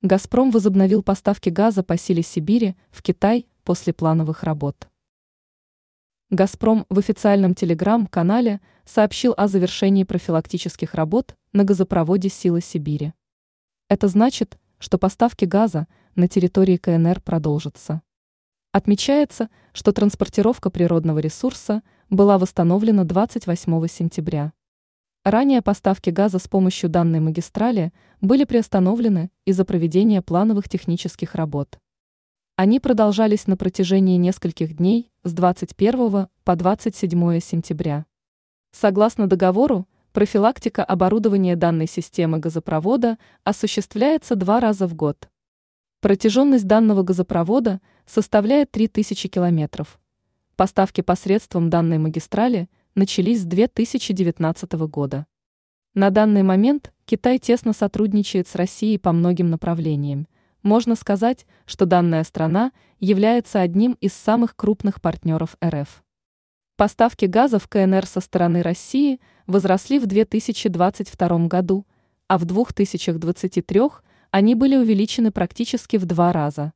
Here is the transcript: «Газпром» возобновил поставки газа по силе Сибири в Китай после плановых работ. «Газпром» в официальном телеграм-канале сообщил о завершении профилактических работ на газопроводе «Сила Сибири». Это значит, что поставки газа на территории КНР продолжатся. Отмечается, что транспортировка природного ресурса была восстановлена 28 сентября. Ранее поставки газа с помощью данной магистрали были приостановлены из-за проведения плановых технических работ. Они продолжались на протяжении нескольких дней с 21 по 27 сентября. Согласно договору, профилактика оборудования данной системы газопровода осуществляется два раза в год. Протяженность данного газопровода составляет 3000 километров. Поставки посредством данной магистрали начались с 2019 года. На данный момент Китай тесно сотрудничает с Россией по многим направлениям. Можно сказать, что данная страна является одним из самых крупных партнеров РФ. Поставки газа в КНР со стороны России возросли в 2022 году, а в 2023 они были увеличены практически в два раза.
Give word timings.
«Газпром» 0.00 0.52
возобновил 0.52 1.02
поставки 1.02 1.48
газа 1.48 1.82
по 1.82 1.96
силе 1.96 2.22
Сибири 2.22 2.76
в 2.92 3.02
Китай 3.02 3.48
после 3.64 3.92
плановых 3.92 4.44
работ. 4.44 4.88
«Газпром» 6.30 6.86
в 6.88 7.00
официальном 7.00 7.56
телеграм-канале 7.56 8.60
сообщил 8.84 9.34
о 9.36 9.48
завершении 9.48 10.04
профилактических 10.04 10.94
работ 10.94 11.34
на 11.52 11.64
газопроводе 11.64 12.28
«Сила 12.28 12.60
Сибири». 12.60 13.12
Это 13.88 14.06
значит, 14.06 14.60
что 14.78 14.98
поставки 14.98 15.44
газа 15.44 15.88
на 16.14 16.28
территории 16.28 16.76
КНР 16.76 17.20
продолжатся. 17.20 18.00
Отмечается, 18.70 19.48
что 19.72 19.90
транспортировка 19.90 20.70
природного 20.70 21.18
ресурса 21.18 21.82
была 22.08 22.38
восстановлена 22.38 23.02
28 23.02 23.88
сентября. 23.88 24.52
Ранее 25.30 25.60
поставки 25.60 26.08
газа 26.08 26.38
с 26.38 26.48
помощью 26.48 26.88
данной 26.88 27.20
магистрали 27.20 27.92
были 28.22 28.44
приостановлены 28.44 29.30
из-за 29.44 29.66
проведения 29.66 30.22
плановых 30.22 30.70
технических 30.70 31.34
работ. 31.34 31.78
Они 32.56 32.80
продолжались 32.80 33.46
на 33.46 33.58
протяжении 33.58 34.16
нескольких 34.16 34.74
дней 34.78 35.12
с 35.24 35.34
21 35.34 36.28
по 36.44 36.56
27 36.56 37.40
сентября. 37.40 38.06
Согласно 38.70 39.26
договору, 39.26 39.86
профилактика 40.14 40.82
оборудования 40.82 41.56
данной 41.56 41.88
системы 41.88 42.38
газопровода 42.38 43.18
осуществляется 43.44 44.34
два 44.34 44.60
раза 44.60 44.86
в 44.86 44.94
год. 44.94 45.28
Протяженность 46.00 46.66
данного 46.66 47.02
газопровода 47.02 47.82
составляет 48.06 48.70
3000 48.70 49.28
километров. 49.28 50.00
Поставки 50.56 51.02
посредством 51.02 51.68
данной 51.68 51.98
магистрали 51.98 52.70
начались 52.98 53.42
с 53.42 53.44
2019 53.44 54.72
года. 54.90 55.26
На 55.94 56.10
данный 56.10 56.42
момент 56.42 56.92
Китай 57.06 57.38
тесно 57.38 57.72
сотрудничает 57.72 58.48
с 58.48 58.54
Россией 58.54 58.98
по 58.98 59.12
многим 59.12 59.48
направлениям. 59.48 60.26
Можно 60.62 60.96
сказать, 60.96 61.46
что 61.64 61.86
данная 61.86 62.24
страна 62.24 62.72
является 62.98 63.60
одним 63.60 63.92
из 64.00 64.12
самых 64.12 64.56
крупных 64.56 65.00
партнеров 65.00 65.56
РФ. 65.64 66.02
Поставки 66.76 67.24
газа 67.24 67.58
в 67.58 67.68
КНР 67.68 68.04
со 68.06 68.20
стороны 68.20 68.62
России 68.62 69.20
возросли 69.46 69.98
в 69.98 70.06
2022 70.06 71.46
году, 71.46 71.86
а 72.26 72.36
в 72.36 72.44
2023 72.44 73.80
они 74.30 74.54
были 74.54 74.76
увеличены 74.76 75.30
практически 75.30 75.96
в 75.96 76.04
два 76.04 76.32
раза. 76.32 76.72